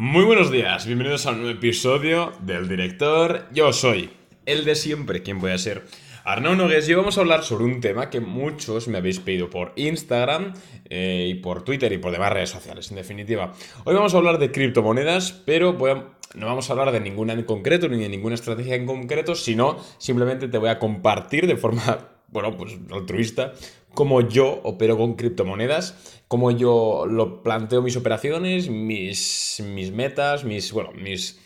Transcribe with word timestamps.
Muy 0.00 0.24
buenos 0.24 0.52
días, 0.52 0.86
bienvenidos 0.86 1.26
a 1.26 1.30
un 1.30 1.38
nuevo 1.38 1.58
episodio 1.58 2.32
del 2.42 2.68
director. 2.68 3.48
Yo 3.52 3.72
soy 3.72 4.10
el 4.46 4.64
de 4.64 4.76
siempre, 4.76 5.24
¿quién 5.24 5.40
voy 5.40 5.50
a 5.50 5.58
ser? 5.58 5.86
Arnaud 6.24 6.54
Nogues 6.54 6.88
y 6.88 6.94
vamos 6.94 7.18
a 7.18 7.22
hablar 7.22 7.42
sobre 7.42 7.64
un 7.64 7.80
tema 7.80 8.08
que 8.08 8.20
muchos 8.20 8.86
me 8.86 8.98
habéis 8.98 9.18
pedido 9.18 9.50
por 9.50 9.72
Instagram 9.74 10.54
eh, 10.88 11.26
y 11.28 11.34
por 11.40 11.64
Twitter 11.64 11.92
y 11.92 11.98
por 11.98 12.12
demás 12.12 12.32
redes 12.32 12.50
sociales, 12.50 12.88
en 12.90 12.96
definitiva. 12.96 13.52
Hoy 13.82 13.96
vamos 13.96 14.14
a 14.14 14.18
hablar 14.18 14.38
de 14.38 14.52
criptomonedas, 14.52 15.32
pero 15.32 15.72
no 15.72 16.46
vamos 16.46 16.70
a 16.70 16.72
hablar 16.74 16.92
de 16.92 17.00
ninguna 17.00 17.32
en 17.32 17.42
concreto 17.42 17.88
ni 17.88 17.98
de 17.98 18.08
ninguna 18.08 18.36
estrategia 18.36 18.76
en 18.76 18.86
concreto, 18.86 19.34
sino 19.34 19.78
simplemente 19.98 20.46
te 20.46 20.58
voy 20.58 20.68
a 20.68 20.78
compartir 20.78 21.48
de 21.48 21.56
forma, 21.56 22.17
bueno, 22.28 22.56
pues 22.56 22.78
altruista 22.90 23.54
cómo 23.94 24.20
yo 24.20 24.60
opero 24.62 24.96
con 24.96 25.14
criptomonedas, 25.14 26.20
cómo 26.28 26.52
yo 26.52 27.04
lo 27.08 27.42
planteo 27.42 27.82
mis 27.82 27.96
operaciones, 27.96 28.68
mis, 28.70 29.60
mis 29.66 29.90
metas, 29.90 30.44
mis, 30.44 30.72
bueno, 30.72 30.92
mis, 30.92 31.40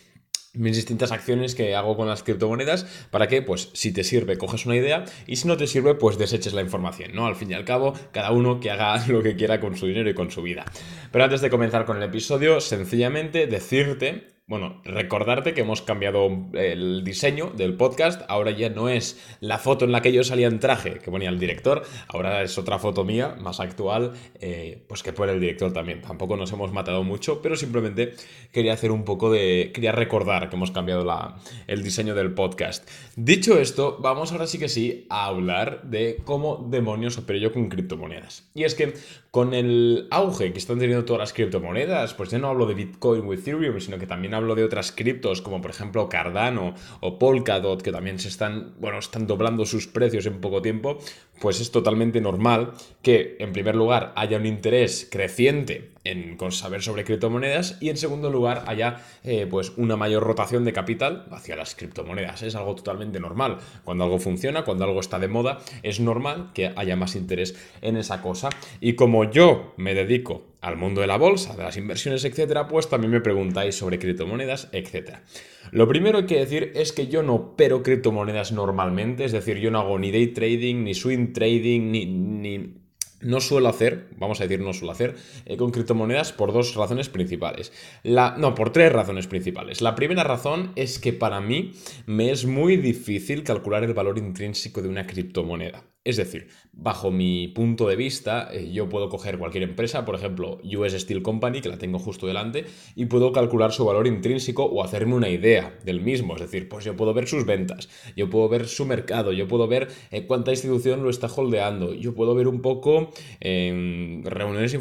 mis 0.53 0.75
distintas 0.75 1.11
acciones 1.11 1.55
que 1.55 1.75
hago 1.75 1.97
con 1.97 2.07
las 2.07 2.21
criptomonedas 2.21 2.85
para 3.09 3.27
que, 3.27 3.41
pues, 3.41 3.71
si 3.73 3.91
te 3.91 4.03
sirve, 4.03 4.37
coges 4.37 4.67
una 4.67 4.75
idea 4.75 5.03
y 5.25 5.37
si 5.37 5.47
no 5.47 5.57
te 5.57 5.65
sirve, 5.65 5.95
pues 5.95 6.19
deseches 6.19 6.53
la 6.53 6.61
información, 6.61 7.15
¿no? 7.15 7.25
Al 7.25 7.35
fin 7.35 7.49
y 7.49 7.55
al 7.55 7.65
cabo, 7.65 7.93
cada 8.11 8.31
uno 8.31 8.59
que 8.59 8.69
haga 8.69 9.03
lo 9.07 9.23
que 9.23 9.35
quiera 9.35 9.59
con 9.59 9.75
su 9.75 9.87
dinero 9.87 10.09
y 10.09 10.13
con 10.13 10.29
su 10.29 10.43
vida. 10.43 10.65
Pero 11.11 11.23
antes 11.23 11.41
de 11.41 11.49
comenzar 11.49 11.85
con 11.85 11.97
el 11.97 12.03
episodio, 12.03 12.61
sencillamente 12.61 13.47
decirte 13.47 14.32
bueno, 14.45 14.81
recordarte 14.83 15.53
que 15.53 15.61
hemos 15.61 15.81
cambiado 15.81 16.29
el 16.53 17.05
diseño 17.05 17.51
del 17.55 17.75
podcast. 17.75 18.23
Ahora 18.27 18.51
ya 18.51 18.69
no 18.69 18.89
es 18.89 19.17
la 19.39 19.57
foto 19.57 19.85
en 19.85 19.93
la 19.93 20.01
que 20.01 20.11
yo 20.11 20.25
salía 20.25 20.47
en 20.47 20.59
traje 20.59 20.99
que 20.99 21.09
ponía 21.09 21.29
el 21.29 21.39
director. 21.39 21.83
Ahora 22.09 22.43
es 22.43 22.57
otra 22.57 22.77
foto 22.77 23.05
mía, 23.05 23.37
más 23.39 23.61
actual, 23.61 24.11
eh, 24.41 24.83
pues 24.89 25.01
que 25.01 25.13
pone 25.13 25.31
el 25.31 25.39
director 25.39 25.71
también. 25.71 26.01
Tampoco 26.01 26.35
nos 26.35 26.51
hemos 26.51 26.73
matado 26.73 27.03
mucho, 27.03 27.41
pero 27.41 27.55
simplemente 27.55 28.15
quería 28.51 28.73
hacer 28.73 28.91
un 28.91 29.05
poco 29.05 29.31
de. 29.31 29.71
Quería 29.73 29.93
recordar 29.93 30.49
que 30.49 30.57
hemos 30.57 30.71
cambiado 30.71 31.05
la, 31.05 31.37
el 31.67 31.81
diseño 31.81 32.13
del 32.13 32.33
podcast. 32.33 32.85
Dicho 33.15 33.57
esto, 33.57 33.97
vamos 34.01 34.33
ahora 34.33 34.47
sí 34.47 34.59
que 34.59 34.67
sí 34.67 35.07
a 35.09 35.25
hablar 35.27 35.83
de 35.83 36.21
cómo 36.25 36.67
demonios 36.69 37.17
opero 37.17 37.39
yo 37.39 37.53
con 37.53 37.69
criptomonedas. 37.69 38.49
Y 38.53 38.65
es 38.65 38.75
que 38.75 38.93
con 39.31 39.53
el 39.53 40.07
auge 40.11 40.51
que 40.51 40.59
están 40.59 40.79
teniendo 40.79 41.05
todas 41.05 41.21
las 41.21 41.33
criptomonedas, 41.33 42.13
pues 42.13 42.29
ya 42.29 42.39
no 42.39 42.49
hablo 42.49 42.65
de 42.65 42.75
Bitcoin 42.75 43.25
o 43.25 43.33
Ethereum, 43.33 43.79
sino 43.79 43.97
que 43.97 44.05
también 44.05 44.32
hablo 44.33 44.55
de 44.55 44.63
otras 44.63 44.91
criptos, 44.91 45.41
como 45.41 45.61
por 45.61 45.71
ejemplo 45.71 46.09
Cardano 46.09 46.75
o 47.01 47.19
Polkadot, 47.19 47.81
que 47.81 47.91
también 47.91 48.19
se 48.19 48.27
están, 48.27 48.73
bueno, 48.79 48.99
están 48.99 49.27
doblando 49.27 49.65
sus 49.65 49.87
precios 49.87 50.25
en 50.25 50.41
poco 50.41 50.61
tiempo, 50.61 50.99
pues 51.43 51.59
es 51.59 51.71
totalmente 51.71 52.21
normal 52.21 52.71
que, 53.01 53.35
en 53.37 53.51
primer 53.51 53.75
lugar, 53.75 54.13
haya 54.15 54.37
un 54.37 54.45
interés 54.45 55.05
creciente 55.11 55.91
en 56.05 56.37
saber 56.51 56.81
sobre 56.81 57.03
criptomonedas 57.03 57.77
y, 57.81 57.89
en 57.89 57.97
segundo 57.97 58.29
lugar, 58.29 58.63
haya 58.65 59.01
eh, 59.25 59.45
pues 59.49 59.73
una 59.75 59.97
mayor 59.97 60.23
rotación 60.23 60.63
de 60.63 60.71
capital 60.71 61.25
hacia 61.31 61.57
las 61.57 61.75
criptomonedas. 61.75 62.43
Es 62.43 62.55
algo 62.55 62.75
totalmente 62.75 63.19
normal. 63.19 63.57
Cuando 63.83 64.05
algo 64.05 64.19
funciona, 64.19 64.63
cuando 64.63 64.85
algo 64.85 65.01
está 65.01 65.19
de 65.19 65.27
moda, 65.27 65.59
es 65.81 65.99
normal 65.99 66.51
que 66.53 66.71
haya 66.77 66.95
más 66.95 67.13
interés 67.17 67.55
en 67.81 67.97
esa 67.97 68.21
cosa. 68.21 68.47
Y 68.79 68.93
como 68.93 69.29
yo 69.29 69.73
me 69.75 69.93
dedico 69.93 70.45
al 70.61 70.77
mundo 70.77 71.01
de 71.01 71.07
la 71.07 71.17
bolsa, 71.17 71.57
de 71.57 71.63
las 71.63 71.75
inversiones, 71.75 72.23
etcétera, 72.23 72.69
pues 72.69 72.87
también 72.87 73.11
me 73.11 73.19
preguntáis 73.19 73.75
sobre 73.75 73.99
criptomonedas, 73.99 74.69
etcétera. 74.71 75.23
Lo 75.71 75.87
primero 75.87 76.25
que 76.25 76.35
hay 76.35 76.41
decir 76.41 76.71
es 76.75 76.91
que 76.91 77.07
yo 77.07 77.23
no 77.23 77.35
opero 77.35 77.83
criptomonedas 77.83 78.51
normalmente, 78.51 79.25
es 79.25 79.31
decir, 79.31 79.57
yo 79.57 79.71
no 79.71 79.79
hago 79.79 79.97
ni 79.97 80.11
day 80.11 80.27
trading, 80.27 80.83
ni 80.83 80.93
swing 80.93 81.33
trading, 81.33 81.91
ni, 81.91 82.05
ni 82.05 82.83
no 83.23 83.39
suelo 83.39 83.69
hacer, 83.69 84.09
vamos 84.17 84.39
a 84.39 84.43
decir 84.43 84.59
no 84.59 84.73
suelo 84.73 84.91
hacer, 84.91 85.15
eh, 85.45 85.57
con 85.57 85.71
criptomonedas 85.71 86.33
por 86.33 86.53
dos 86.53 86.75
razones 86.75 87.09
principales. 87.09 87.71
La, 88.03 88.35
no, 88.37 88.53
por 88.53 88.71
tres 88.71 88.91
razones 88.91 89.27
principales. 89.27 89.81
La 89.81 89.95
primera 89.95 90.23
razón 90.23 90.71
es 90.75 90.99
que 90.99 91.13
para 91.13 91.41
mí 91.41 91.71
me 92.05 92.31
es 92.31 92.45
muy 92.45 92.77
difícil 92.77 93.43
calcular 93.43 93.83
el 93.83 93.93
valor 93.93 94.17
intrínseco 94.17 94.81
de 94.81 94.89
una 94.89 95.07
criptomoneda. 95.07 95.92
Es 96.05 96.17
decir, 96.17 96.49
bajo 96.73 97.11
mi 97.11 97.47
punto 97.47 97.87
de 97.87 97.95
vista, 97.95 98.49
eh, 98.51 98.69
yo 98.73 98.89
puedo 98.89 99.07
coger 99.07 99.37
cualquier 99.37 99.63
empresa, 99.63 100.03
por 100.03 100.15
ejemplo, 100.15 100.59
US 100.77 100.91
Steel 100.99 101.21
Company, 101.21 101.61
que 101.61 101.69
la 101.69 101.77
tengo 101.77 101.97
justo 101.97 102.27
delante, 102.27 102.65
y 102.93 103.05
puedo 103.05 103.31
calcular 103.31 103.71
su 103.71 103.85
valor 103.85 104.05
intrínseco 104.05 104.65
o 104.65 104.83
hacerme 104.83 105.15
una 105.15 105.29
idea 105.29 105.79
del 105.85 106.01
mismo. 106.01 106.35
Es 106.35 106.41
decir, 106.41 106.67
pues 106.67 106.83
yo 106.83 106.97
puedo 106.97 107.13
ver 107.13 107.29
sus 107.29 107.45
ventas, 107.45 107.87
yo 108.17 108.29
puedo 108.29 108.49
ver 108.49 108.67
su 108.67 108.85
mercado, 108.85 109.31
yo 109.31 109.47
puedo 109.47 109.65
ver 109.69 109.87
eh, 110.11 110.25
cuánta 110.25 110.51
institución 110.51 111.03
lo 111.03 111.09
está 111.09 111.27
holdeando, 111.27 111.93
yo 111.93 112.13
puedo 112.13 112.35
ver 112.35 112.49
un 112.49 112.61
poco 112.61 113.11
em, 113.39 114.25
reuniones, 114.25 114.77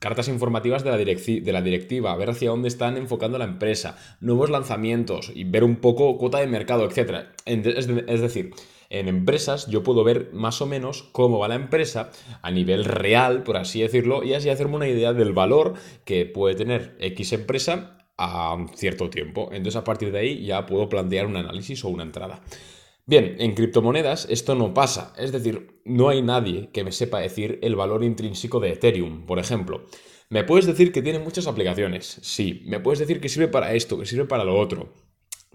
cartas 0.00 0.28
informativas 0.28 0.84
de 0.84 0.90
la, 0.90 0.98
de 0.98 1.52
la 1.52 1.62
directiva, 1.62 2.14
ver 2.16 2.28
hacia 2.28 2.50
dónde 2.50 2.68
están 2.68 2.98
enfocando 2.98 3.38
la 3.38 3.46
empresa, 3.46 3.96
nuevos 4.20 4.50
lanzamientos 4.50 5.32
y 5.34 5.44
ver 5.44 5.64
un 5.64 5.76
poco 5.76 6.18
cuota 6.18 6.40
de 6.40 6.46
mercado, 6.46 6.84
etc. 6.84 7.28
Es 7.46 8.20
decir, 8.20 8.50
en 8.92 9.08
empresas 9.08 9.66
yo 9.68 9.82
puedo 9.82 10.04
ver 10.04 10.30
más 10.32 10.60
o 10.60 10.66
menos 10.66 11.02
cómo 11.12 11.38
va 11.38 11.48
la 11.48 11.54
empresa 11.54 12.10
a 12.42 12.50
nivel 12.50 12.84
real, 12.84 13.42
por 13.42 13.56
así 13.56 13.80
decirlo, 13.80 14.22
y 14.22 14.34
así 14.34 14.50
hacerme 14.50 14.76
una 14.76 14.88
idea 14.88 15.14
del 15.14 15.32
valor 15.32 15.74
que 16.04 16.26
puede 16.26 16.54
tener 16.54 16.96
X 17.00 17.32
empresa 17.32 17.96
a 18.18 18.66
cierto 18.76 19.08
tiempo. 19.08 19.48
Entonces 19.50 19.76
a 19.76 19.84
partir 19.84 20.12
de 20.12 20.18
ahí 20.18 20.44
ya 20.44 20.66
puedo 20.66 20.90
plantear 20.90 21.26
un 21.26 21.36
análisis 21.36 21.82
o 21.84 21.88
una 21.88 22.02
entrada. 22.02 22.42
Bien, 23.06 23.36
en 23.38 23.54
criptomonedas 23.54 24.26
esto 24.30 24.54
no 24.54 24.74
pasa, 24.74 25.14
es 25.16 25.32
decir, 25.32 25.80
no 25.86 26.10
hay 26.10 26.20
nadie 26.20 26.70
que 26.70 26.84
me 26.84 26.92
sepa 26.92 27.20
decir 27.20 27.58
el 27.62 27.74
valor 27.74 28.04
intrínseco 28.04 28.60
de 28.60 28.72
Ethereum, 28.72 29.24
por 29.24 29.38
ejemplo. 29.38 29.86
Me 30.28 30.44
puedes 30.44 30.66
decir 30.66 30.92
que 30.92 31.02
tiene 31.02 31.18
muchas 31.18 31.46
aplicaciones, 31.46 32.18
sí, 32.22 32.62
me 32.66 32.78
puedes 32.78 32.98
decir 33.00 33.20
que 33.20 33.30
sirve 33.30 33.48
para 33.48 33.72
esto, 33.72 33.98
que 33.98 34.06
sirve 34.06 34.26
para 34.26 34.44
lo 34.44 34.58
otro, 34.58 34.92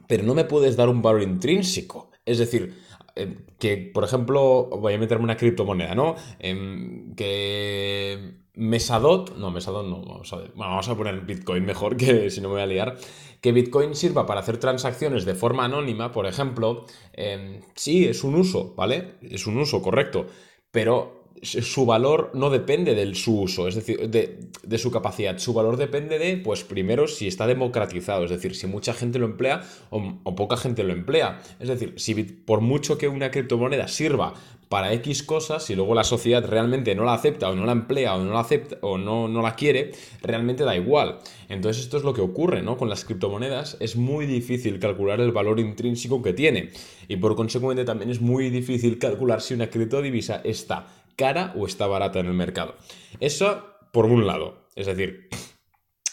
pero 0.07 0.23
no 0.23 0.33
me 0.33 0.43
puedes 0.43 0.75
dar 0.75 0.89
un 0.89 1.01
valor 1.01 1.21
intrínseco. 1.21 2.11
Es 2.25 2.39
decir, 2.39 2.86
eh, 3.17 3.37
que, 3.59 3.77
por 3.77 4.03
ejemplo, 4.03 4.69
voy 4.69 4.93
a 4.93 4.97
meterme 4.97 5.23
una 5.23 5.37
criptomoneda, 5.37 5.95
¿no? 5.95 6.15
Em, 6.39 7.15
que 7.15 8.35
Mesadot, 8.53 9.35
no, 9.37 9.51
Mesadot 9.51 9.85
no, 9.87 10.01
vamos 10.03 10.33
a, 10.33 10.37
vamos 10.55 10.89
a 10.89 10.95
poner 10.95 11.21
Bitcoin 11.21 11.65
mejor, 11.65 11.97
que 11.97 12.29
si 12.31 12.41
no 12.41 12.49
me 12.49 12.55
voy 12.55 12.63
a 12.63 12.67
liar, 12.67 12.97
que 13.41 13.51
Bitcoin 13.51 13.95
sirva 13.95 14.25
para 14.25 14.41
hacer 14.41 14.57
transacciones 14.57 15.25
de 15.25 15.35
forma 15.35 15.65
anónima, 15.65 16.11
por 16.11 16.25
ejemplo, 16.25 16.85
em, 17.13 17.61
sí, 17.75 18.05
es 18.05 18.23
un 18.23 18.35
uso, 18.35 18.73
¿vale? 18.75 19.15
Es 19.21 19.47
un 19.47 19.57
uso, 19.57 19.81
correcto, 19.81 20.27
pero 20.71 21.26
su 21.41 21.85
valor 21.85 22.31
no 22.33 22.49
depende 22.49 22.95
del 22.95 23.15
su 23.15 23.41
uso, 23.41 23.67
es 23.67 23.75
decir, 23.75 24.09
de, 24.09 24.77
su 24.77 24.91
capacidad. 24.91 25.37
Su 25.37 25.53
valor 25.53 25.77
depende 25.77 26.19
de, 26.19 26.37
pues 26.37 26.63
primero, 26.63 27.07
si 27.07 27.27
está 27.27 27.47
democratizado, 27.47 28.23
es 28.23 28.31
decir, 28.31 28.55
si 28.55 28.67
mucha 28.67 28.93
gente 28.93 29.19
lo 29.19 29.25
emplea 29.25 29.63
o, 29.89 30.35
poca 30.35 30.57
gente 30.57 30.83
lo 30.83 30.93
emplea. 30.93 31.41
Es 31.59 31.67
decir, 31.67 31.93
si 31.97 32.15
por 32.23 32.61
mucho 32.61 32.97
que 32.97 33.07
una 33.07 33.31
criptomoneda 33.31 33.87
sirva 33.87 34.33
para 34.69 34.91
X 34.93 35.23
cosas, 35.23 35.63
si 35.63 35.75
luego 35.75 35.95
la 35.95 36.03
sociedad 36.03 36.45
realmente 36.45 36.93
no 36.93 37.05
la 37.05 37.13
acepta 37.13 37.49
o 37.49 37.55
no 37.55 37.65
la 37.65 37.71
emplea 37.71 38.15
o 38.15 38.23
no 38.23 38.33
la 38.33 38.41
acepta 38.41 38.77
o 38.81 38.97
no, 38.97 39.27
no 39.27 39.41
la 39.41 39.55
quiere, 39.55 39.91
realmente 40.21 40.65
da 40.65 40.75
igual. 40.75 41.19
Entonces 41.47 41.83
esto 41.83 41.97
es 41.97 42.03
lo 42.03 42.13
que 42.13 42.21
ocurre, 42.21 42.61
¿no? 42.61 42.77
Con 42.77 42.89
las 42.89 43.05
criptomonedas 43.05 43.77
es 43.79 43.95
muy 43.95 44.25
difícil 44.25 44.79
calcular 44.79 45.21
el 45.21 45.31
valor 45.31 45.59
intrínseco 45.59 46.21
que 46.21 46.33
tiene 46.33 46.71
y 47.07 47.15
por 47.15 47.35
consecuente 47.35 47.85
también 47.85 48.11
es 48.11 48.19
muy 48.19 48.49
difícil 48.49 48.99
calcular 48.99 49.41
si 49.41 49.53
una 49.53 49.69
criptodivisa 49.69 50.41
está 50.43 50.87
cara 51.17 51.51
o 51.57 51.65
está 51.65 51.87
barata 51.87 52.19
en 52.19 52.27
el 52.27 52.33
mercado. 52.33 52.75
Eso 53.19 53.65
por 53.91 54.05
un 54.05 54.25
lado. 54.25 54.59
Es 54.75 54.85
decir, 54.85 55.27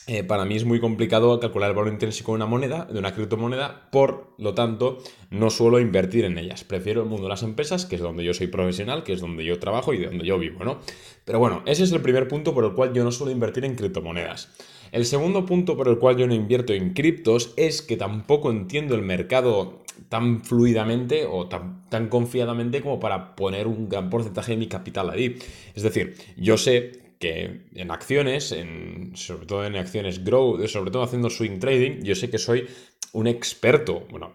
eh, 0.07 0.23
para 0.23 0.45
mí 0.45 0.55
es 0.55 0.65
muy 0.65 0.81
complicado 0.81 1.41
calcular 1.41 1.71
el 1.71 1.77
valor 1.77 1.91
intrínseco 1.91 2.33
de 2.33 2.37
una 2.37 2.47
moneda, 2.47 2.85
de 2.85 2.99
una 2.99 3.15
criptomoneda, 3.15 3.89
por 3.91 4.35
lo 4.37 4.53
tanto, 4.53 4.99
no 5.31 5.49
suelo 5.49 5.81
invertir 5.81 6.27
en 6.27 6.37
ellas. 6.37 6.63
Prefiero 6.63 7.03
el 7.03 7.09
mundo 7.09 7.25
de 7.25 7.31
las 7.31 7.43
empresas, 7.43 7.87
que 7.87 7.97
es 7.97 8.03
donde 8.03 8.23
yo 8.23 8.35
soy 8.35 8.49
profesional, 8.49 9.03
que 9.03 9.15
es 9.15 9.21
donde 9.21 9.45
yo 9.45 9.59
trabajo 9.59 9.95
y 9.95 9.99
de 9.99 10.07
donde 10.07 10.27
yo 10.27 10.39
vivo, 10.39 10.63
¿no? 10.63 10.81
Pero 11.25 11.39
bueno, 11.39 11.63
ese 11.65 11.85
es 11.85 11.93
el 11.93 12.03
primer 12.03 12.29
punto 12.29 12.53
por 12.53 12.65
el 12.65 12.73
cual 12.75 12.93
yo 12.93 13.03
no 13.03 13.13
suelo 13.13 13.33
invertir 13.33 13.65
en 13.65 13.77
criptomonedas. 13.77 14.51
El 14.93 15.07
segundo 15.07 15.47
punto 15.47 15.77
por 15.77 15.89
el 15.89 15.99
cual 15.99 16.19
yo 16.19 16.27
no 16.27 16.35
invierto 16.35 16.75
en 16.75 16.93
criptos 16.93 17.55
es 17.57 17.81
que 17.81 17.97
tampoco 17.97 18.51
entiendo 18.51 18.95
el 18.95 19.03
mercado 19.03 19.83
tan 20.11 20.45
fluidamente 20.45 21.27
o 21.27 21.49
tan, 21.49 21.89
tan 21.89 22.09
confiadamente 22.09 22.83
como 22.83 23.01
para 23.01 23.35
poner 23.37 23.67
un 23.67 23.89
gran 23.89 24.11
porcentaje 24.11 24.53
de 24.53 24.59
mi 24.59 24.67
capital 24.67 25.09
ahí. 25.09 25.39
Es 25.75 25.83
decir, 25.83 26.15
yo 26.37 26.59
sé 26.59 27.04
en 27.27 27.91
acciones, 27.91 28.53
en, 28.53 29.13
sobre 29.15 29.47
todo 29.47 29.65
en 29.65 29.77
acciones 29.77 30.25
grow, 30.25 30.67
sobre 30.69 30.91
todo 30.91 31.03
haciendo 31.03 31.31
swing 31.31 31.59
trading, 31.59 32.03
yo 32.03 32.15
sé 32.15 32.31
que 32.31 32.39
soy 32.39 32.67
un 33.13 33.27
experto, 33.29 34.07
bueno, 34.11 34.35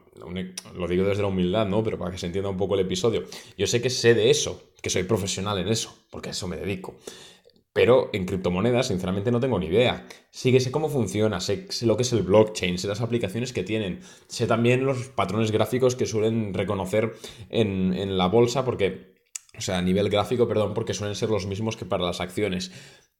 lo 0.75 0.87
digo 0.87 1.03
desde 1.03 1.21
la 1.21 1.27
humildad, 1.27 1.67
¿no? 1.67 1.83
Pero 1.83 1.97
para 1.97 2.11
que 2.11 2.17
se 2.17 2.27
entienda 2.27 2.49
un 2.49 2.57
poco 2.57 2.75
el 2.75 2.81
episodio, 2.81 3.25
yo 3.57 3.67
sé 3.67 3.81
que 3.81 3.89
sé 3.89 4.13
de 4.13 4.29
eso, 4.29 4.71
que 4.81 4.89
soy 4.89 5.03
profesional 5.03 5.57
en 5.59 5.67
eso, 5.67 5.93
porque 6.09 6.29
a 6.29 6.31
eso 6.31 6.47
me 6.47 6.55
dedico. 6.55 6.95
Pero 7.71 8.09
en 8.13 8.25
criptomonedas, 8.25 8.87
sinceramente, 8.87 9.31
no 9.31 9.39
tengo 9.39 9.59
ni 9.59 9.67
idea. 9.67 10.07
Sí 10.31 10.51
que 10.51 10.59
sé 10.59 10.71
cómo 10.71 10.89
funciona, 10.89 11.39
sé, 11.39 11.67
lo 11.83 11.95
que 11.97 12.03
es 12.03 12.11
el 12.13 12.23
blockchain, 12.23 12.77
sé 12.77 12.87
las 12.87 13.01
aplicaciones 13.01 13.53
que 13.53 13.63
tienen, 13.63 14.01
sé 14.27 14.47
también 14.47 14.85
los 14.85 15.09
patrones 15.09 15.51
gráficos 15.51 15.95
que 15.95 16.05
suelen 16.05 16.53
reconocer 16.53 17.13
en, 17.49 18.17
la 18.17 18.27
bolsa, 18.27 18.65
porque, 18.65 19.13
o 19.59 19.61
sea, 19.61 19.77
a 19.77 19.81
nivel 19.81 20.09
gráfico, 20.09 20.47
perdón, 20.47 20.73
porque 20.73 20.93
suelen 20.93 21.15
ser 21.15 21.29
los 21.29 21.45
mismos 21.45 21.75
que 21.75 21.85
para 21.85 22.05
las 22.05 22.21
acciones. 22.21 22.71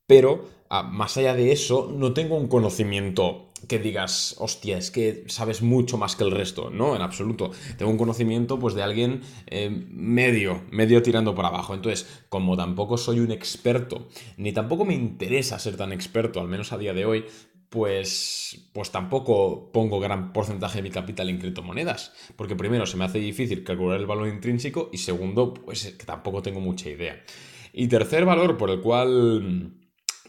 Pero, 0.08 0.46
más 0.70 1.18
allá 1.18 1.36
de 1.36 1.52
eso, 1.52 1.92
no 1.94 2.14
tengo 2.14 2.36
un 2.36 2.48
conocimiento 2.48 3.52
que 3.68 3.78
digas, 3.78 4.36
hostia, 4.40 4.78
es 4.78 4.90
que 4.90 5.26
sabes 5.28 5.62
mucho 5.62 5.98
más 5.98 6.16
que 6.16 6.24
el 6.24 6.32
resto. 6.32 6.72
No, 6.72 6.96
en 6.96 7.02
absoluto. 7.02 7.52
Tengo 7.78 7.92
un 7.92 7.98
conocimiento 7.98 8.58
pues 8.58 8.74
de 8.74 8.82
alguien 8.82 9.22
eh, 9.48 9.70
medio, 9.70 10.64
medio 10.72 11.04
tirando 11.04 11.36
por 11.36 11.46
abajo. 11.46 11.76
Entonces, 11.76 12.24
como 12.30 12.58
tampoco 12.58 12.98
soy 12.98 13.20
un 13.20 13.32
experto, 13.32 14.08
ni 14.38 14.54
tampoco 14.54 14.86
me 14.86 14.96
interesa 14.96 15.60
ser 15.60 15.78
tan 15.78 15.92
experto, 15.92 16.40
al 16.40 16.48
menos 16.48 16.72
a 16.72 16.78
día 16.78 16.94
de 16.94 17.06
hoy, 17.06 17.26
pues, 17.70 18.70
pues 18.74 18.92
tampoco 18.92 19.72
pongo 19.72 20.00
gran 20.00 20.34
porcentaje 20.34 20.80
de 20.80 20.84
mi 20.84 20.90
capital 20.90 21.30
en 21.30 21.40
criptomonedas. 21.40 22.14
Porque 22.36 22.56
primero 22.56 22.86
se 22.86 22.98
me 22.98 23.06
hace 23.06 23.20
difícil 23.20 23.64
calcular 23.64 24.00
el 24.00 24.08
valor 24.08 24.28
intrínseco 24.28 24.90
y 24.92 24.98
segundo, 24.98 25.54
pues 25.54 25.96
que 25.98 26.06
tampoco 26.06 26.42
tengo 26.42 26.60
mucha 26.60 26.90
idea. 26.90 27.24
Y 27.72 27.88
tercer 27.88 28.26
valor 28.26 28.58
por 28.58 28.72
el 28.72 28.82
cual, 28.82 29.74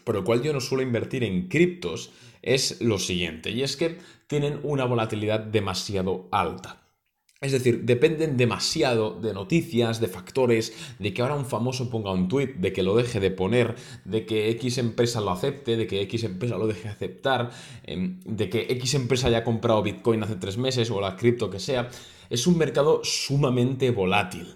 por 0.03 0.15
el 0.15 0.23
cual 0.23 0.43
yo 0.43 0.53
no 0.53 0.61
suelo 0.61 0.83
invertir 0.83 1.23
en 1.23 1.47
criptos 1.47 2.11
es 2.41 2.81
lo 2.81 2.97
siguiente, 2.97 3.51
y 3.51 3.61
es 3.61 3.77
que 3.77 3.97
tienen 4.27 4.59
una 4.63 4.85
volatilidad 4.85 5.39
demasiado 5.39 6.27
alta. 6.31 6.81
Es 7.41 7.53
decir, 7.53 7.85
dependen 7.85 8.37
demasiado 8.37 9.19
de 9.19 9.33
noticias, 9.33 9.99
de 9.99 10.07
factores, 10.07 10.73
de 10.99 11.11
que 11.11 11.23
ahora 11.23 11.33
un 11.33 11.47
famoso 11.47 11.89
ponga 11.89 12.11
un 12.11 12.27
tweet, 12.27 12.53
de 12.59 12.71
que 12.71 12.83
lo 12.83 12.95
deje 12.95 13.19
de 13.19 13.31
poner, 13.31 13.73
de 14.05 14.27
que 14.27 14.51
X 14.51 14.77
empresa 14.77 15.21
lo 15.21 15.31
acepte, 15.31 15.75
de 15.75 15.87
que 15.87 16.01
X 16.01 16.23
empresa 16.23 16.59
lo 16.59 16.67
deje 16.67 16.83
de 16.83 16.89
aceptar, 16.89 17.49
em, 17.83 18.19
de 18.25 18.47
que 18.47 18.67
X 18.69 18.93
empresa 18.93 19.27
haya 19.27 19.43
comprado 19.43 19.81
Bitcoin 19.81 20.21
hace 20.21 20.35
tres 20.35 20.59
meses 20.59 20.91
o 20.91 21.01
la 21.01 21.15
cripto 21.15 21.49
que 21.49 21.59
sea. 21.59 21.89
Es 22.29 22.45
un 22.45 22.59
mercado 22.59 23.01
sumamente 23.03 23.89
volátil. 23.89 24.53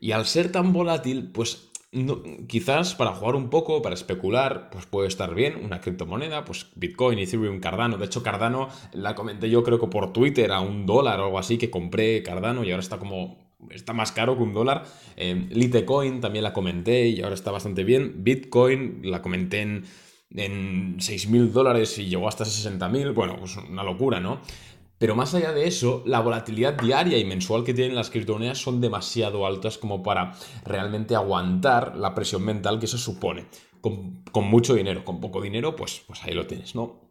Y 0.00 0.12
al 0.12 0.24
ser 0.24 0.52
tan 0.52 0.72
volátil, 0.72 1.32
pues 1.32 1.70
quizás 2.46 2.94
para 2.94 3.12
jugar 3.12 3.34
un 3.34 3.48
poco, 3.48 3.80
para 3.80 3.94
especular, 3.94 4.68
pues 4.70 4.86
puede 4.86 5.08
estar 5.08 5.34
bien 5.34 5.64
una 5.64 5.80
criptomoneda, 5.80 6.44
pues 6.44 6.66
Bitcoin, 6.74 7.18
Ethereum, 7.18 7.60
Cardano. 7.60 7.96
De 7.96 8.04
hecho, 8.04 8.22
Cardano 8.22 8.68
la 8.92 9.14
comenté 9.14 9.48
yo 9.48 9.62
creo 9.62 9.80
que 9.80 9.86
por 9.86 10.12
Twitter 10.12 10.52
a 10.52 10.60
un 10.60 10.86
dólar 10.86 11.20
o 11.20 11.24
algo 11.24 11.38
así, 11.38 11.56
que 11.56 11.70
compré 11.70 12.22
Cardano 12.22 12.64
y 12.64 12.70
ahora 12.70 12.82
está 12.82 12.98
como 12.98 13.48
está 13.70 13.92
más 13.92 14.12
caro 14.12 14.36
que 14.36 14.42
un 14.42 14.52
dólar. 14.52 14.84
Eh, 15.16 15.46
Litecoin 15.50 16.20
también 16.20 16.44
la 16.44 16.52
comenté 16.52 17.08
y 17.08 17.22
ahora 17.22 17.34
está 17.34 17.50
bastante 17.50 17.84
bien. 17.84 18.22
Bitcoin 18.22 19.00
la 19.02 19.22
comenté 19.22 19.62
en, 19.62 19.84
en 20.34 20.98
6.000 20.98 21.50
dólares 21.50 21.98
y 21.98 22.06
llegó 22.06 22.28
hasta 22.28 22.44
60.000. 22.44 23.14
Bueno, 23.14 23.36
pues 23.38 23.56
una 23.56 23.82
locura, 23.82 24.20
¿no? 24.20 24.40
Pero 24.98 25.14
más 25.14 25.32
allá 25.34 25.52
de 25.52 25.66
eso, 25.66 26.02
la 26.06 26.20
volatilidad 26.20 26.74
diaria 26.74 27.18
y 27.18 27.24
mensual 27.24 27.64
que 27.64 27.72
tienen 27.72 27.94
las 27.94 28.10
criptomonedas 28.10 28.58
son 28.58 28.80
demasiado 28.80 29.46
altas 29.46 29.78
como 29.78 30.02
para 30.02 30.32
realmente 30.64 31.14
aguantar 31.14 31.96
la 31.96 32.14
presión 32.14 32.44
mental 32.44 32.80
que 32.80 32.86
eso 32.86 32.98
supone. 32.98 33.46
Con, 33.80 34.44
mucho 34.44 34.74
dinero, 34.74 35.04
con 35.04 35.20
poco 35.20 35.40
dinero, 35.40 35.76
pues, 35.76 36.02
pues 36.06 36.22
ahí 36.24 36.34
lo 36.34 36.46
tienes, 36.46 36.74
¿no? 36.74 37.07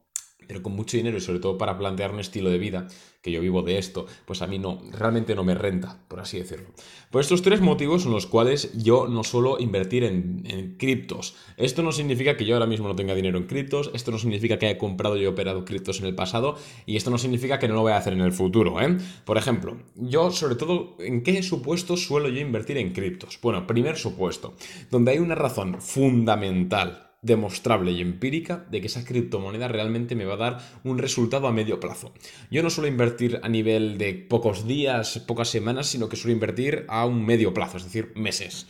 Pero 0.47 0.63
con 0.63 0.73
mucho 0.73 0.97
dinero 0.97 1.17
y 1.17 1.21
sobre 1.21 1.39
todo 1.39 1.57
para 1.57 1.77
plantear 1.77 2.11
un 2.11 2.19
estilo 2.19 2.49
de 2.49 2.57
vida, 2.57 2.87
que 3.21 3.31
yo 3.31 3.41
vivo 3.41 3.61
de 3.61 3.77
esto, 3.77 4.05
pues 4.25 4.41
a 4.41 4.47
mí 4.47 4.57
no, 4.57 4.81
realmente 4.91 5.35
no 5.35 5.43
me 5.43 5.53
renta, 5.53 5.99
por 6.07 6.19
así 6.19 6.39
decirlo. 6.39 6.69
Por 7.11 7.21
estos 7.21 7.41
tres 7.41 7.61
motivos 7.61 8.03
son 8.03 8.13
los 8.13 8.25
cuales 8.25 8.71
yo 8.77 9.07
no 9.07 9.23
suelo 9.23 9.59
invertir 9.59 10.03
en, 10.03 10.75
criptos. 10.77 11.35
Esto 11.57 11.83
no 11.83 11.91
significa 11.91 12.37
que 12.37 12.45
yo 12.45 12.55
ahora 12.55 12.67
mismo 12.67 12.87
no 12.87 12.95
tenga 12.95 13.15
dinero 13.15 13.37
en 13.37 13.47
criptos, 13.47 13.91
esto 13.93 14.11
no 14.11 14.17
significa 14.17 14.57
que 14.57 14.67
haya 14.67 14.77
comprado 14.77 15.17
y 15.17 15.25
operado 15.25 15.65
criptos 15.65 15.99
en 15.99 16.05
el 16.05 16.15
pasado, 16.15 16.55
y 16.85 16.95
esto 16.95 17.09
no 17.09 17.17
significa 17.17 17.59
que 17.59 17.67
no 17.67 17.75
lo 17.75 17.81
voy 17.81 17.91
a 17.91 17.97
hacer 17.97 18.13
en 18.13 18.21
el 18.21 18.31
futuro, 18.31 18.79
¿eh? 18.81 18.97
Por 19.25 19.37
ejemplo, 19.37 19.77
yo 19.95 20.31
sobre 20.31 20.55
todo, 20.55 20.95
¿en 20.99 21.23
qué 21.23 21.43
supuesto 21.43 21.97
suelo 21.97 22.29
yo 22.29 22.39
invertir 22.39 22.77
en 22.77 22.93
criptos? 22.93 23.39
Bueno, 23.41 23.67
primer 23.67 23.97
supuesto, 23.97 24.55
donde 24.89 25.11
hay 25.11 25.19
una 25.19 25.35
razón 25.35 25.81
fundamental 25.81 27.06
demostrable 27.21 27.91
y 27.91 28.01
empírica 28.01 28.65
de 28.69 28.81
que 28.81 28.87
esa 28.87 29.03
criptomoneda 29.03 29.67
realmente 29.67 30.15
me 30.15 30.25
va 30.25 30.35
a 30.35 30.37
dar 30.37 30.57
un 30.83 30.97
resultado 30.97 31.47
a 31.47 31.51
medio 31.51 31.79
plazo. 31.79 32.13
Yo 32.51 32.63
no 32.63 32.69
suelo 32.69 32.87
invertir 32.87 33.39
a 33.43 33.49
nivel 33.49 33.97
de 33.97 34.13
pocos 34.13 34.67
días, 34.67 35.19
pocas 35.27 35.49
semanas, 35.49 35.87
sino 35.87 36.09
que 36.09 36.15
suelo 36.15 36.33
invertir 36.33 36.85
a 36.87 37.05
un 37.05 37.25
medio 37.25 37.53
plazo, 37.53 37.77
es 37.77 37.85
decir, 37.85 38.11
meses. 38.15 38.67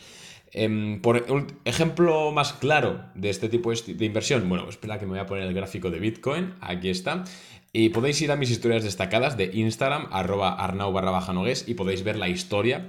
Em, 0.50 1.02
por 1.02 1.46
ejemplo 1.66 2.32
más 2.32 2.54
claro 2.54 3.04
de 3.14 3.28
este 3.28 3.50
tipo 3.50 3.70
de 3.70 4.04
inversión, 4.04 4.48
bueno, 4.48 4.66
espera 4.68 4.98
que 4.98 5.04
me 5.04 5.10
voy 5.10 5.20
a 5.20 5.26
poner 5.26 5.44
el 5.44 5.52
gráfico 5.52 5.90
de 5.90 5.98
Bitcoin, 5.98 6.54
aquí 6.60 6.88
está. 6.88 7.24
Y 7.70 7.90
podéis 7.90 8.22
ir 8.22 8.32
a 8.32 8.36
mis 8.36 8.50
historias 8.50 8.82
destacadas 8.82 9.36
de 9.36 9.50
Instagram, 9.52 10.08
arroba 10.10 10.54
arnau 10.54 10.90
barra 10.90 11.10
baja 11.10 11.34
y 11.66 11.74
podéis 11.74 12.02
ver 12.02 12.16
la 12.16 12.30
historia 12.30 12.88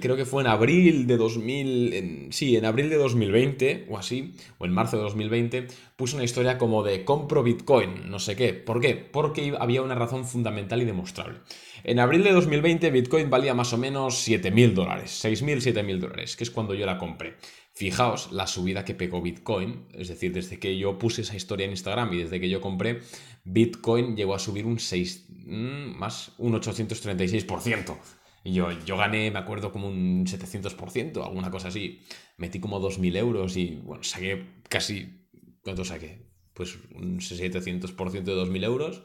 creo 0.00 0.16
que 0.16 0.24
fue 0.24 0.42
en 0.42 0.48
abril 0.48 1.06
de 1.06 1.16
2000, 1.16 2.28
sí, 2.30 2.56
en 2.56 2.64
abril 2.64 2.90
de 2.90 2.96
2020 2.96 3.86
o 3.88 3.98
así, 3.98 4.34
o 4.58 4.66
en 4.66 4.72
marzo 4.72 4.96
de 4.96 5.02
2020, 5.04 5.68
puse 5.96 6.16
una 6.16 6.24
historia 6.24 6.58
como 6.58 6.82
de 6.82 7.04
compro 7.04 7.42
Bitcoin, 7.42 8.10
no 8.10 8.18
sé 8.18 8.36
qué. 8.36 8.52
¿Por 8.52 8.80
qué? 8.80 8.94
Porque 8.94 9.54
había 9.58 9.82
una 9.82 9.94
razón 9.94 10.24
fundamental 10.24 10.82
y 10.82 10.84
demostrable. 10.84 11.38
En 11.84 12.00
abril 12.00 12.24
de 12.24 12.32
2020 12.32 12.90
Bitcoin 12.90 13.30
valía 13.30 13.54
más 13.54 13.72
o 13.72 13.78
menos 13.78 14.28
7.000 14.28 14.74
dólares, 14.74 15.24
6.000, 15.24 15.74
7.000 15.74 15.98
dólares, 15.98 16.36
que 16.36 16.44
es 16.44 16.50
cuando 16.50 16.74
yo 16.74 16.86
la 16.86 16.98
compré. 16.98 17.36
Fijaos 17.72 18.32
la 18.32 18.48
subida 18.48 18.84
que 18.84 18.94
pegó 18.94 19.22
Bitcoin, 19.22 19.86
es 19.92 20.08
decir, 20.08 20.32
desde 20.32 20.58
que 20.58 20.76
yo 20.76 20.98
puse 20.98 21.22
esa 21.22 21.36
historia 21.36 21.64
en 21.64 21.70
Instagram 21.70 22.12
y 22.12 22.18
desde 22.18 22.40
que 22.40 22.48
yo 22.48 22.60
compré, 22.60 23.02
Bitcoin 23.44 24.16
llegó 24.16 24.34
a 24.34 24.40
subir 24.40 24.66
un 24.66 24.80
6, 24.80 25.26
mm, 25.46 25.96
más 25.96 26.32
un 26.38 26.54
836%. 26.54 27.96
Yo, 28.44 28.70
yo 28.84 28.96
gané, 28.96 29.30
me 29.30 29.38
acuerdo, 29.38 29.72
como 29.72 29.88
un 29.88 30.26
700%, 30.26 31.24
alguna 31.24 31.50
cosa 31.50 31.68
así. 31.68 32.00
Metí 32.36 32.60
como 32.60 32.80
2.000 32.80 33.16
euros 33.16 33.56
y, 33.56 33.80
bueno, 33.84 34.02
saqué 34.02 34.62
casi... 34.68 35.26
¿Cuánto 35.62 35.84
saqué? 35.84 36.26
Pues 36.54 36.78
un 36.94 37.18
700% 37.20 38.22
de 38.22 38.34
2.000 38.34 38.64
euros. 38.64 39.02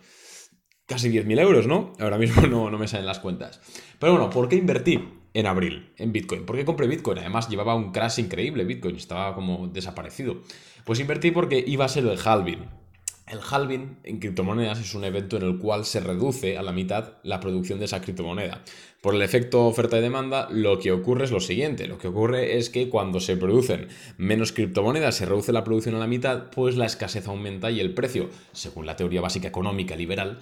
Casi 0.86 1.10
10.000 1.10 1.40
euros, 1.40 1.68
¿no? 1.68 1.94
Ahora 2.00 2.18
mismo 2.18 2.42
no, 2.48 2.70
no 2.70 2.78
me 2.78 2.88
salen 2.88 3.06
las 3.06 3.20
cuentas. 3.20 3.62
Pero 4.00 4.14
bueno, 4.14 4.30
¿por 4.30 4.48
qué 4.48 4.56
invertí 4.56 5.00
en 5.34 5.48
abril 5.48 5.94
en 5.98 6.12
Bitcoin? 6.12 6.46
¿Por 6.46 6.56
qué 6.56 6.66
compré 6.66 6.88
Bitcoin? 6.88 7.20
Además, 7.20 7.50
llevaba 7.50 7.76
un 7.76 7.92
crash 7.92 8.20
increíble 8.20 8.66
Bitcoin, 8.66 8.96
estaba 8.96 9.34
como 9.36 9.68
desaparecido. 9.68 10.42
Pues 10.86 11.00
invertí 11.00 11.32
porque 11.32 11.64
iba 11.66 11.86
a 11.86 11.90
ser 11.90 12.06
el 12.06 12.20
halving. 12.24 12.83
El 13.26 13.40
halving 13.50 14.00
en 14.04 14.20
criptomonedas 14.20 14.80
es 14.80 14.94
un 14.96 15.06
evento 15.06 15.38
en 15.38 15.44
el 15.44 15.58
cual 15.58 15.86
se 15.86 16.02
reduce 16.02 16.58
a 16.58 16.62
la 16.62 16.74
mitad 16.74 17.14
la 17.24 17.40
producción 17.40 17.80
de 17.80 17.86
esa 17.86 18.02
criptomoneda. 18.02 18.64
Por 19.02 19.16
el 19.16 19.22
efecto 19.22 19.66
oferta 19.66 19.98
y 19.98 20.02
demanda, 20.02 20.50
lo 20.52 20.80
que 20.80 20.92
ocurre 20.92 21.24
es 21.24 21.32
lo 21.32 21.40
siguiente. 21.40 21.88
Lo 21.88 21.98
que 21.98 22.10
ocurre 22.10 22.58
es 22.58 22.70
que 22.70 22.90
cuando 22.90 23.22
se 23.22 23.38
producen 23.38 23.88
menos 24.18 24.52
criptomonedas, 24.52 25.16
se 25.16 25.26
reduce 25.26 25.54
la 25.54 25.64
producción 25.64 25.96
a 25.96 26.00
la 26.00 26.08
mitad, 26.08 26.50
pues 26.52 26.76
la 26.76 26.86
escasez 26.86 27.28
aumenta 27.28 27.72
y 27.72 27.80
el 27.80 27.94
precio, 27.94 28.30
según 28.52 28.86
la 28.86 28.98
teoría 28.98 29.22
básica 29.22 29.48
económica 29.48 29.96
liberal, 29.96 30.40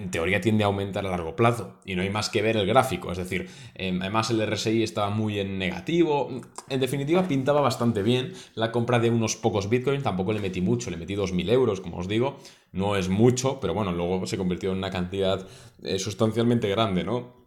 en 0.00 0.10
teoría 0.10 0.40
tiende 0.40 0.64
a 0.64 0.66
aumentar 0.66 1.06
a 1.06 1.10
largo 1.10 1.36
plazo 1.36 1.74
y 1.84 1.94
no 1.94 2.02
hay 2.02 2.10
más 2.10 2.30
que 2.30 2.42
ver 2.42 2.56
el 2.56 2.66
gráfico, 2.66 3.12
es 3.12 3.18
decir, 3.18 3.48
em, 3.74 4.00
además 4.00 4.30
el 4.30 4.40
RSI 4.40 4.82
estaba 4.82 5.10
muy 5.10 5.38
en 5.38 5.58
negativo, 5.58 6.40
en 6.68 6.80
definitiva 6.80 7.28
pintaba 7.28 7.60
bastante 7.60 8.02
bien. 8.02 8.32
La 8.54 8.72
compra 8.72 8.98
de 8.98 9.10
unos 9.10 9.36
pocos 9.36 9.68
bitcoins, 9.68 10.02
tampoco 10.02 10.32
le 10.32 10.40
metí 10.40 10.60
mucho, 10.60 10.90
le 10.90 10.96
metí 10.96 11.14
2.000 11.14 11.50
euros, 11.50 11.80
como 11.80 11.98
os 11.98 12.08
digo, 12.08 12.38
no 12.72 12.96
es 12.96 13.08
mucho, 13.08 13.60
pero 13.60 13.74
bueno, 13.74 13.92
luego 13.92 14.26
se 14.26 14.38
convirtió 14.38 14.72
en 14.72 14.78
una 14.78 14.90
cantidad 14.90 15.46
eh, 15.82 15.98
sustancialmente 15.98 16.68
grande, 16.68 17.04
¿no? 17.04 17.39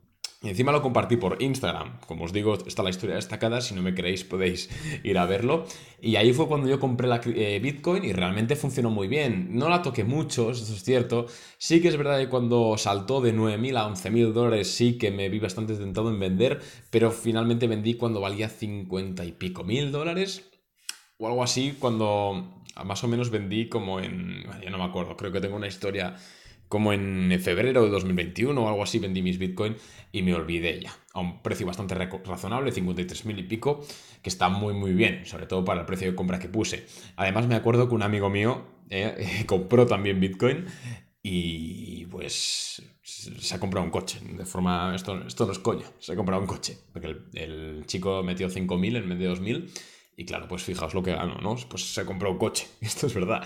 Y 0.43 0.49
encima 0.49 0.73
lo 0.73 0.81
compartí 0.81 1.15
por 1.15 1.41
Instagram. 1.41 2.01
Como 2.05 2.25
os 2.25 2.33
digo, 2.33 2.57
está 2.67 2.83
la 2.83 2.89
historia 2.89 3.15
destacada. 3.15 3.61
Si 3.61 3.73
no 3.73 3.81
me 3.81 3.95
creéis, 3.95 4.25
podéis 4.25 4.69
ir 5.01 5.17
a 5.17 5.25
verlo. 5.25 5.65
Y 6.01 6.17
ahí 6.17 6.33
fue 6.33 6.49
cuando 6.49 6.67
yo 6.67 6.81
compré 6.81 7.07
la 7.07 7.21
eh, 7.23 7.61
Bitcoin 7.63 8.03
y 8.03 8.11
realmente 8.11 8.57
funcionó 8.57 8.89
muy 8.89 9.07
bien. 9.07 9.57
No 9.57 9.69
la 9.69 9.81
toqué 9.81 10.03
mucho, 10.03 10.51
eso 10.51 10.73
es 10.73 10.83
cierto. 10.83 11.27
Sí 11.57 11.81
que 11.81 11.87
es 11.87 11.95
verdad 11.95 12.19
que 12.19 12.27
cuando 12.27 12.77
saltó 12.77 13.21
de 13.21 13.33
9.000 13.33 13.77
a 13.77 13.87
11.000 13.87 14.33
dólares, 14.33 14.69
sí 14.69 14.97
que 14.97 15.11
me 15.11 15.29
vi 15.29 15.39
bastante 15.39 15.75
tentado 15.75 16.09
en 16.09 16.19
vender. 16.19 16.59
Pero 16.89 17.09
finalmente 17.11 17.65
vendí 17.67 17.93
cuando 17.93 18.19
valía 18.19 18.49
50 18.49 19.23
y 19.23 19.31
pico 19.31 19.63
mil 19.63 19.93
dólares. 19.93 20.51
O 21.19 21.27
algo 21.27 21.41
así, 21.41 21.77
cuando 21.79 22.63
más 22.83 23.01
o 23.01 23.07
menos 23.07 23.29
vendí 23.29 23.69
como 23.69 24.01
en. 24.01 24.43
Ya 24.61 24.69
no 24.69 24.77
me 24.77 24.83
acuerdo, 24.83 25.15
creo 25.15 25.31
que 25.31 25.39
tengo 25.39 25.55
una 25.55 25.67
historia 25.67 26.17
como 26.73 26.91
en 26.91 27.39
febrero 27.39 27.83
de 27.83 27.91
2021 27.91 28.59
o 28.59 28.67
algo 28.67 28.81
así 28.81 28.97
vendí 28.97 29.21
mis 29.21 29.37
Bitcoin 29.37 29.75
y 30.11 30.23
me 30.23 30.33
olvidé 30.33 30.81
ya. 30.81 30.97
A 31.13 31.19
un 31.19 31.43
precio 31.43 31.67
bastante 31.67 31.93
razonable, 31.93 32.73
53.000 32.73 33.37
y 33.37 33.43
pico, 33.43 33.85
que 34.23 34.29
está 34.29 34.49
muy 34.49 34.73
muy 34.73 34.93
bien, 34.93 35.23
sobre 35.27 35.45
todo 35.45 35.63
para 35.63 35.81
el 35.81 35.85
precio 35.85 36.09
de 36.09 36.15
compra 36.15 36.39
que 36.39 36.49
puse. 36.49 36.87
Además 37.15 37.45
me 37.45 37.53
acuerdo 37.53 37.87
que 37.87 37.93
un 37.93 38.01
amigo 38.01 38.27
mío 38.31 38.65
eh, 38.89 39.43
compró 39.45 39.85
también 39.85 40.19
Bitcoin 40.19 40.65
y 41.21 42.07
pues 42.07 42.81
se 43.03 43.53
ha 43.53 43.59
comprado 43.59 43.85
un 43.85 43.91
coche. 43.91 44.19
De 44.35 44.43
forma, 44.43 44.95
esto, 44.95 45.21
esto 45.27 45.45
no 45.45 45.51
es 45.51 45.59
coño, 45.59 45.85
se 45.99 46.13
ha 46.13 46.15
comprado 46.15 46.41
un 46.41 46.47
coche. 46.47 46.75
Porque 46.91 47.09
el, 47.09 47.21
el 47.35 47.85
chico 47.85 48.23
metió 48.23 48.49
5.000 48.49 48.97
en 48.97 49.09
vez 49.09 49.19
de 49.19 49.29
2.000 49.29 49.69
y 50.15 50.25
claro, 50.25 50.47
pues 50.47 50.63
fijaos 50.63 50.93
lo 50.93 51.01
que 51.01 51.11
gano, 51.11 51.35
¿no? 51.41 51.55
Pues 51.69 51.93
se 51.93 52.05
compró 52.05 52.31
un 52.31 52.37
coche, 52.37 52.67
esto 52.81 53.07
es 53.07 53.13
verdad. 53.13 53.43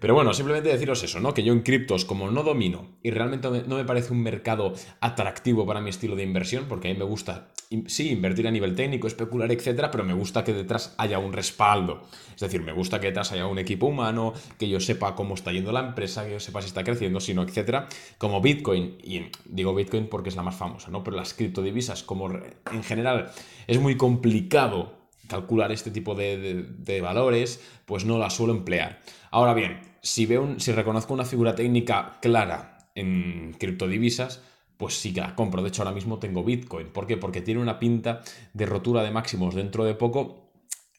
Pero 0.00 0.14
bueno, 0.14 0.32
simplemente 0.32 0.70
deciros 0.70 1.02
eso, 1.02 1.20
¿no? 1.20 1.34
Que 1.34 1.42
yo 1.42 1.52
en 1.52 1.60
criptos, 1.60 2.04
como 2.04 2.30
no 2.30 2.42
domino 2.42 2.96
y 3.02 3.10
realmente 3.10 3.48
no 3.66 3.76
me 3.76 3.84
parece 3.84 4.12
un 4.12 4.22
mercado 4.22 4.74
atractivo 5.00 5.66
para 5.66 5.80
mi 5.80 5.90
estilo 5.90 6.16
de 6.16 6.22
inversión, 6.22 6.66
porque 6.68 6.88
a 6.88 6.92
mí 6.92 6.98
me 6.98 7.04
gusta 7.04 7.52
sí, 7.86 8.10
invertir 8.10 8.48
a 8.48 8.50
nivel 8.50 8.74
técnico, 8.74 9.06
especular, 9.06 9.52
etcétera, 9.52 9.90
pero 9.90 10.02
me 10.02 10.12
gusta 10.12 10.42
que 10.42 10.52
detrás 10.52 10.94
haya 10.98 11.18
un 11.18 11.32
respaldo. 11.32 12.02
Es 12.34 12.40
decir, 12.40 12.62
me 12.62 12.72
gusta 12.72 12.98
que 12.98 13.08
detrás 13.08 13.30
haya 13.32 13.46
un 13.46 13.58
equipo 13.58 13.86
humano, 13.86 14.32
que 14.58 14.68
yo 14.68 14.80
sepa 14.80 15.14
cómo 15.14 15.34
está 15.34 15.52
yendo 15.52 15.70
la 15.70 15.80
empresa, 15.80 16.24
que 16.24 16.32
yo 16.32 16.40
sepa 16.40 16.62
si 16.62 16.68
está 16.68 16.82
creciendo, 16.82 17.20
si 17.20 17.34
no, 17.34 17.42
etcétera. 17.42 17.88
Como 18.18 18.40
Bitcoin, 18.40 18.96
y 19.02 19.26
digo 19.44 19.74
Bitcoin 19.74 20.08
porque 20.08 20.30
es 20.30 20.36
la 20.36 20.42
más 20.42 20.56
famosa, 20.56 20.90
¿no? 20.90 21.04
Pero 21.04 21.16
las 21.16 21.34
criptodivisas, 21.34 22.02
como 22.02 22.30
en 22.72 22.82
general 22.82 23.30
es 23.68 23.78
muy 23.78 23.96
complicado 23.96 24.99
calcular 25.30 25.72
este 25.72 25.90
tipo 25.90 26.14
de, 26.14 27.00
valores, 27.00 27.62
pues 27.86 28.04
no 28.04 28.18
la 28.18 28.28
suelo 28.28 28.52
emplear. 28.52 29.00
Ahora 29.30 29.54
bien, 29.54 29.80
si, 30.02 30.26
veo 30.26 30.58
si 30.58 30.72
reconozco 30.72 31.14
una 31.14 31.24
figura 31.24 31.54
técnica 31.54 32.18
clara 32.20 32.90
en 32.94 33.54
criptodivisas, 33.58 34.42
pues 34.76 34.94
sí 34.94 35.14
que 35.14 35.20
la 35.20 35.34
compro. 35.34 35.62
De 35.62 35.68
hecho, 35.68 35.82
ahora 35.82 35.94
mismo 35.94 36.18
tengo 36.18 36.42
Bitcoin. 36.42 36.88
¿Por 36.88 37.06
qué? 37.06 37.16
Porque 37.16 37.40
tiene 37.40 37.62
una 37.62 37.78
pinta 37.78 38.22
de 38.52 38.66
rotura 38.66 39.02
de 39.02 39.10
máximos 39.10 39.54
dentro 39.54 39.84
de 39.84 39.94
poco 39.94 40.50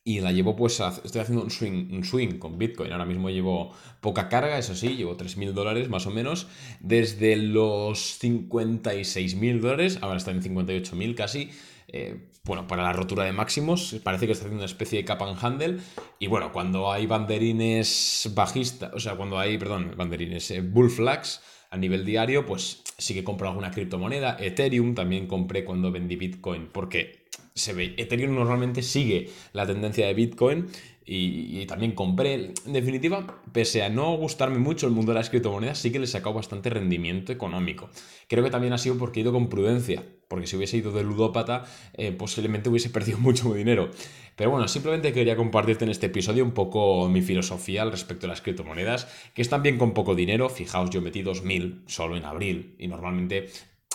y 0.03 0.19
la 0.19 0.31
llevo 0.31 0.55
pues, 0.55 0.79
estoy 1.03 1.21
haciendo 1.21 1.43
un 1.43 1.51
swing, 1.51 1.91
un 1.91 2.03
swing 2.03 2.39
con 2.39 2.57
Bitcoin. 2.57 2.91
Ahora 2.91 3.05
mismo 3.05 3.29
llevo 3.29 3.71
poca 3.99 4.29
carga, 4.29 4.57
eso 4.57 4.75
sí, 4.75 4.95
llevo 4.95 5.15
3.000 5.15 5.51
dólares 5.51 5.89
más 5.89 6.07
o 6.07 6.11
menos, 6.11 6.47
desde 6.79 7.35
los 7.35 8.19
56.000 8.21 9.59
dólares, 9.59 9.99
ahora 10.01 10.17
está 10.17 10.31
en 10.31 10.41
58.000 10.41 11.15
casi. 11.15 11.51
Eh, 11.93 12.29
bueno, 12.43 12.65
para 12.67 12.83
la 12.83 12.93
rotura 12.93 13.23
de 13.23 13.33
máximos, 13.33 13.95
parece 14.03 14.25
que 14.25 14.31
está 14.31 14.45
haciendo 14.45 14.63
una 14.63 14.71
especie 14.71 14.99
de 14.99 15.05
cap 15.05 15.21
and 15.21 15.37
handle. 15.43 15.77
Y 16.19 16.27
bueno, 16.27 16.51
cuando 16.51 16.91
hay 16.91 17.05
banderines 17.05 18.31
bajistas, 18.33 18.93
o 18.93 18.99
sea, 18.99 19.15
cuando 19.15 19.37
hay, 19.37 19.57
perdón, 19.57 19.93
banderines, 19.95 20.49
eh, 20.51 20.61
bull 20.61 20.89
flags, 20.89 21.41
a 21.69 21.77
nivel 21.77 22.05
diario, 22.05 22.45
pues 22.45 22.83
sí 22.97 23.13
que 23.13 23.23
compro 23.23 23.47
alguna 23.47 23.71
criptomoneda. 23.71 24.37
Ethereum 24.39 24.93
también 24.93 25.27
compré 25.27 25.63
cuando 25.63 25.91
vendí 25.91 26.17
Bitcoin, 26.17 26.67
porque 26.71 27.25
se 27.53 27.73
ve, 27.73 27.95
Ethereum 27.97 28.35
normalmente 28.35 28.81
sigue 28.83 29.29
la 29.53 29.65
tendencia 29.65 30.05
de 30.05 30.13
Bitcoin 30.13 30.67
y, 31.05 31.65
también 31.65 31.93
compré. 31.93 32.53
En 32.65 32.73
definitiva, 32.73 33.41
pese 33.51 33.83
a 33.83 33.89
no 33.89 34.15
gustarme 34.15 34.59
mucho 34.59 34.87
el 34.87 34.93
mundo 34.93 35.11
de 35.11 35.17
las 35.17 35.29
criptomonedas, 35.29 35.79
sí 35.79 35.91
que 35.91 35.99
le 35.99 36.05
he 36.05 36.07
sacado 36.07 36.35
bastante 36.35 36.69
rendimiento 36.69 37.31
económico. 37.31 37.89
Creo 38.27 38.43
que 38.43 38.49
también 38.49 38.73
ha 38.73 38.77
sido 38.77 38.97
porque 38.97 39.19
he 39.19 39.23
ido 39.23 39.33
con 39.33 39.49
prudencia, 39.49 40.03
porque 40.27 40.47
si 40.47 40.55
hubiese 40.55 40.77
ido 40.77 40.91
de 40.91 41.03
ludópata, 41.03 41.65
eh, 41.93 42.11
posiblemente 42.11 42.69
hubiese 42.69 42.89
perdido 42.89 43.17
mucho 43.19 43.53
dinero. 43.53 43.89
Pero 44.35 44.51
bueno, 44.51 44.67
simplemente 44.67 45.11
quería 45.11 45.35
compartirte 45.35 45.85
en 45.85 45.91
este 45.91 46.07
episodio 46.07 46.43
un 46.43 46.51
poco 46.51 47.09
mi 47.09 47.21
filosofía 47.21 47.81
al 47.81 47.91
respecto 47.91 48.27
de 48.27 48.29
las 48.29 48.41
criptomonedas, 48.41 49.07
que 49.33 49.41
están 49.41 49.63
bien 49.63 49.77
con 49.77 49.93
poco 49.93 50.15
dinero. 50.15 50.49
Fijaos, 50.49 50.89
yo 50.89 51.01
metí 51.01 51.23
2.000 51.23 51.83
solo 51.87 52.15
en 52.15 52.25
abril 52.25 52.75
y 52.79 52.87
normalmente 52.87 53.49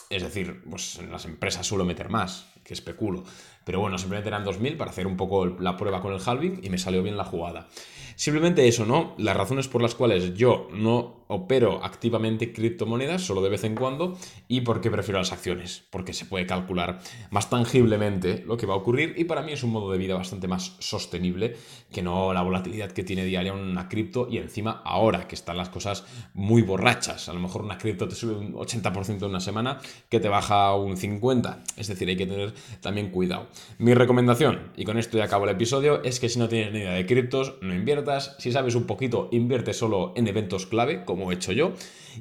es 0.08 0.22
decir, 0.22 0.62
pues 0.68 0.98
en 0.98 1.10
las 1.10 1.24
empresas 1.24 1.66
suelo 1.66 1.84
meter 1.84 2.08
más, 2.08 2.52
que 2.62 2.74
especulo. 2.74 3.24
Pero 3.66 3.80
bueno, 3.80 3.98
simplemente 3.98 4.28
eran 4.28 4.44
2.000 4.44 4.76
para 4.76 4.92
hacer 4.92 5.08
un 5.08 5.16
poco 5.16 5.44
la 5.44 5.76
prueba 5.76 6.00
con 6.00 6.14
el 6.14 6.20
halving 6.24 6.60
y 6.62 6.70
me 6.70 6.78
salió 6.78 7.02
bien 7.02 7.16
la 7.16 7.24
jugada. 7.24 7.66
Simplemente 8.14 8.66
eso, 8.68 8.86
¿no? 8.86 9.14
Las 9.18 9.36
razones 9.36 9.66
por 9.66 9.82
las 9.82 9.96
cuales 9.96 10.34
yo 10.34 10.68
no 10.72 11.26
opero 11.28 11.84
activamente 11.84 12.52
criptomonedas, 12.52 13.22
solo 13.22 13.42
de 13.42 13.50
vez 13.50 13.64
en 13.64 13.74
cuando, 13.74 14.16
y 14.48 14.60
por 14.62 14.80
qué 14.80 14.90
prefiero 14.90 15.18
las 15.18 15.32
acciones, 15.32 15.84
porque 15.90 16.12
se 16.12 16.24
puede 16.24 16.46
calcular 16.46 17.00
más 17.30 17.50
tangiblemente 17.50 18.42
lo 18.46 18.56
que 18.56 18.66
va 18.66 18.74
a 18.74 18.78
ocurrir 18.78 19.14
y 19.16 19.24
para 19.24 19.42
mí 19.42 19.52
es 19.52 19.62
un 19.64 19.72
modo 19.72 19.90
de 19.90 19.98
vida 19.98 20.14
bastante 20.14 20.48
más 20.48 20.76
sostenible 20.78 21.56
que 21.92 22.02
no 22.02 22.32
la 22.32 22.42
volatilidad 22.42 22.92
que 22.92 23.02
tiene 23.02 23.24
diaria 23.24 23.52
una 23.52 23.88
cripto 23.88 24.28
y 24.30 24.38
encima 24.38 24.82
ahora 24.84 25.26
que 25.26 25.34
están 25.34 25.56
las 25.56 25.68
cosas 25.68 26.04
muy 26.32 26.62
borrachas, 26.62 27.28
a 27.28 27.32
lo 27.32 27.40
mejor 27.40 27.62
una 27.62 27.76
cripto 27.76 28.08
te 28.08 28.14
sube 28.14 28.34
un 28.34 28.54
80% 28.54 29.16
en 29.16 29.24
una 29.24 29.40
semana 29.40 29.80
que 30.08 30.20
te 30.20 30.28
baja 30.28 30.74
un 30.74 30.96
50%, 30.96 31.56
es 31.76 31.88
decir, 31.88 32.08
hay 32.08 32.16
que 32.16 32.26
tener 32.26 32.54
también 32.80 33.10
cuidado. 33.10 33.48
Mi 33.78 33.94
recomendación, 33.94 34.72
y 34.76 34.84
con 34.84 34.98
esto 34.98 35.18
ya 35.18 35.24
acabo 35.24 35.44
el 35.44 35.50
episodio, 35.50 36.02
es 36.02 36.20
que 36.20 36.28
si 36.28 36.38
no 36.38 36.48
tienes 36.48 36.72
ni 36.72 36.80
idea 36.80 36.92
de 36.92 37.06
criptos, 37.06 37.54
no 37.60 37.74
inviertas 37.74 38.36
si 38.38 38.52
sabes 38.52 38.74
un 38.74 38.86
poquito, 38.86 39.28
invierte 39.32 39.72
solo 39.72 40.12
en 40.16 40.28
eventos 40.28 40.66
clave, 40.66 41.04
como 41.04 41.30
he 41.30 41.34
hecho 41.34 41.52
yo, 41.52 41.72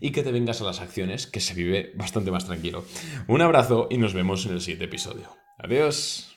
y 0.01 0.11
que 0.11 0.23
te 0.23 0.31
vengas 0.31 0.61
a 0.61 0.65
las 0.65 0.81
acciones, 0.81 1.27
que 1.27 1.39
se 1.39 1.53
vive 1.53 1.93
bastante 1.95 2.31
más 2.31 2.45
tranquilo. 2.45 2.83
Un 3.27 3.41
abrazo 3.41 3.87
y 3.89 3.97
nos 3.97 4.13
vemos 4.13 4.45
en 4.45 4.53
el 4.53 4.61
siguiente 4.61 4.85
episodio. 4.85 5.29
Adiós. 5.57 6.34